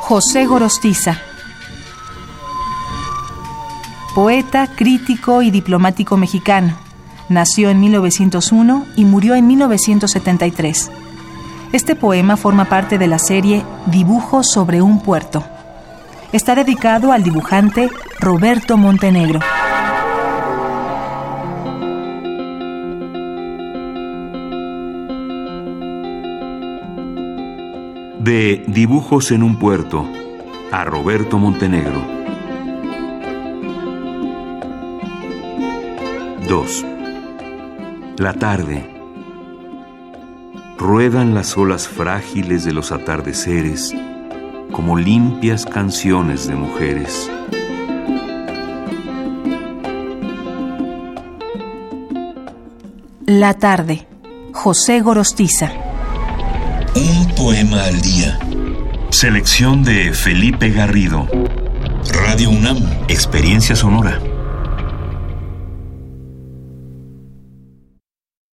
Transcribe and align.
José 0.00 0.46
Gorostiza. 0.46 1.18
Poeta, 4.14 4.68
crítico 4.68 5.42
y 5.42 5.50
diplomático 5.50 6.16
mexicano. 6.16 6.76
Nació 7.28 7.70
en 7.70 7.80
1901 7.80 8.86
y 8.96 9.04
murió 9.06 9.34
en 9.34 9.46
1973. 9.46 10.90
Este 11.72 11.96
poema 11.96 12.36
forma 12.36 12.66
parte 12.66 12.98
de 12.98 13.08
la 13.08 13.18
serie 13.18 13.64
Dibujos 13.86 14.50
sobre 14.52 14.82
un 14.82 15.00
puerto. 15.00 15.42
Está 16.32 16.54
dedicado 16.54 17.10
al 17.10 17.24
dibujante 17.24 17.90
Roberto 18.20 18.76
Montenegro. 18.76 19.40
De 28.24 28.64
Dibujos 28.66 29.32
en 29.32 29.42
un 29.42 29.58
puerto 29.58 30.08
a 30.72 30.82
Roberto 30.86 31.36
Montenegro. 31.36 32.00
2. 36.48 36.86
La 38.16 38.32
tarde. 38.32 38.88
Ruedan 40.78 41.34
las 41.34 41.58
olas 41.58 41.86
frágiles 41.86 42.64
de 42.64 42.72
los 42.72 42.92
atardeceres 42.92 43.94
como 44.72 44.96
limpias 44.96 45.66
canciones 45.66 46.48
de 46.48 46.54
mujeres. 46.54 47.30
La 53.26 53.52
tarde. 53.52 54.08
José 54.54 55.02
Gorostiza. 55.02 55.83
Poema 57.44 57.84
al 57.84 58.00
día. 58.00 58.38
Selección 59.10 59.84
de 59.84 60.14
Felipe 60.14 60.70
Garrido. 60.70 61.28
Radio 62.10 62.48
UNAM. 62.48 62.78
Experiencia 63.06 63.76
sonora. 63.76 64.18